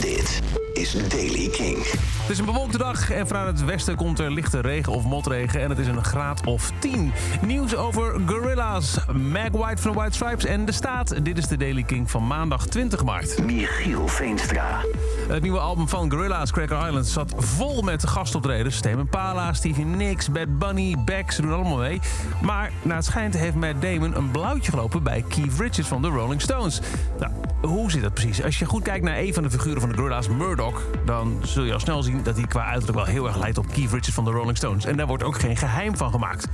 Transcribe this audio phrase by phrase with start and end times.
[0.00, 0.42] Dit
[0.72, 1.76] is Daily King.
[2.20, 5.60] Het is een bewolkte dag en vanuit het westen komt er lichte regen of motregen
[5.60, 7.12] en het is een graad of 10.
[7.42, 11.24] Nieuws over Gorilla's, Mag White van de White Stripes en de staat.
[11.24, 13.42] Dit is de Daily King van maandag 20 maart.
[13.42, 14.80] Michiel Veenstra.
[15.28, 18.80] Het nieuwe album van Gorilla's, Cracker Island, zat vol met gastoptredens.
[18.80, 22.00] Tame Impala, Stevie Nicks, Bad Bunny, Beck, ze doen allemaal mee.
[22.42, 26.08] Maar naar het schijnt heeft Matt Damon een blauwtje gelopen bij Keith Richards van de
[26.08, 26.80] Rolling Stones.
[27.18, 27.32] Nou,
[27.64, 28.42] hoe zit dat precies?
[28.42, 30.82] Als je goed kijkt naar een van de figuren van de Gorilla's, Murdoch...
[31.04, 33.66] dan zul je al snel zien dat hij qua uiterlijk wel heel erg lijkt op
[33.66, 34.84] Keith Richards van de Rolling Stones.
[34.84, 36.46] En daar wordt ook geen geheim van gemaakt.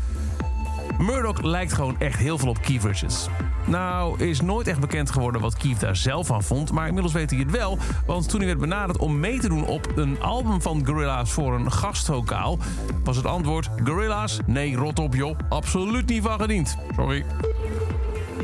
[0.99, 3.29] Murdoch lijkt gewoon echt heel veel op Keith Richards.
[3.67, 6.73] Nou, is nooit echt bekend geworden wat Keith daar zelf van vond.
[6.73, 7.79] Maar inmiddels weet hij het wel.
[8.07, 11.55] Want toen hij werd benaderd om mee te doen op een album van Gorilla's voor
[11.55, 12.59] een gastvokaal...
[13.05, 14.39] was het antwoord: Gorilla's?
[14.47, 15.39] Nee, rot op joh.
[15.49, 16.77] Absoluut niet van gediend.
[16.97, 17.25] Sorry.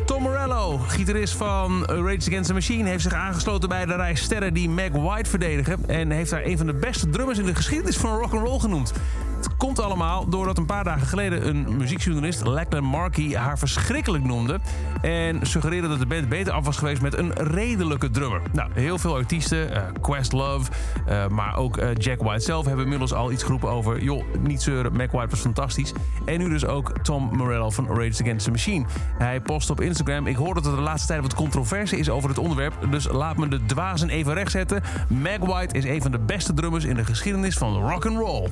[0.05, 4.55] Tom Morello, gitarist van Rage Against the Machine, heeft zich aangesloten bij de rij sterren
[4.55, 5.79] die Meg White verdedigen.
[5.87, 8.93] En heeft daar een van de beste drummers in de geschiedenis van rock'n'roll genoemd.
[9.57, 14.61] Komt allemaal doordat een paar dagen geleden een muziekjournalist, Lachlan Markey, haar verschrikkelijk noemde.
[15.03, 18.43] En suggereerde dat de band beter af was geweest met een redelijke drummer.
[18.53, 20.71] Nou, heel veel artiesten, uh, Questlove,
[21.09, 24.03] uh, maar ook uh, Jack White zelf hebben inmiddels al iets geroepen over.
[24.03, 25.93] joh, niet zeuren, Mac White was fantastisch.
[26.25, 28.85] En nu dus ook Tom Morello van Rage Against the Machine.
[29.19, 32.29] Hij post op Instagram: Ik hoor dat er de laatste tijd wat controverse is over
[32.29, 32.75] het onderwerp.
[32.91, 34.83] Dus laat me de dwazen even rechtzetten.
[35.09, 38.49] Mac White is een van de beste drummers in de geschiedenis van rock and roll.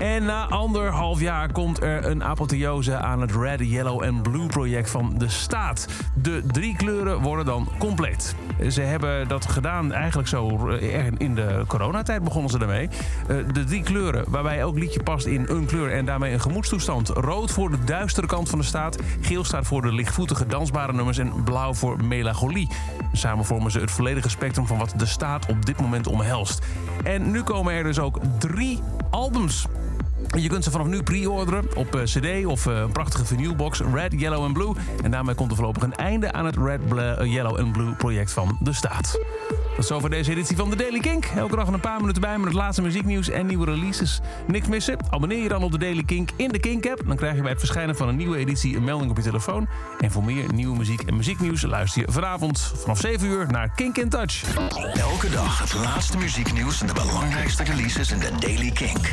[0.00, 4.90] En na anderhalf jaar komt er een apotheose aan het Red, Yellow en Blue project
[4.90, 5.86] van de staat.
[6.14, 8.34] De drie kleuren worden dan compleet.
[8.68, 10.68] Ze hebben dat gedaan eigenlijk zo
[11.16, 12.88] in de coronatijd begonnen ze ermee.
[13.52, 17.08] De drie kleuren, waarbij elk liedje past in een kleur en daarmee een gemoedstoestand.
[17.08, 21.18] Rood voor de duistere kant van de staat, geel staat voor de lichtvoetige dansbare nummers
[21.18, 22.70] en blauw voor melancholie.
[23.12, 26.66] Samen vormen ze het volledige spectrum van wat de staat op dit moment omhelst.
[27.04, 29.66] En nu komen er dus ook drie albums
[30.26, 34.12] je kunt ze vanaf nu pre-orderen op uh, CD of uh, een prachtige vinylbox Red,
[34.20, 34.72] Yellow en Blue.
[35.02, 38.32] En daarmee komt er voorlopig een einde aan het Red, Bla Yellow en Blue project
[38.32, 39.18] van de staat.
[39.80, 41.24] Dat is over deze editie van The Daily Kink.
[41.24, 44.20] Elke dag een paar minuten bij met het laatste muzieknieuws en nieuwe releases.
[44.46, 44.96] Niks missen?
[45.10, 47.02] Abonneer je dan op The Daily Kink in de Kink-app.
[47.06, 49.68] Dan krijg je bij het verschijnen van een nieuwe editie een melding op je telefoon.
[50.00, 53.96] En voor meer nieuwe muziek en muzieknieuws luister je vanavond vanaf 7 uur naar Kink
[53.96, 54.42] in Touch.
[54.94, 59.12] Elke dag het laatste muzieknieuws en de belangrijkste releases in The Daily Kink.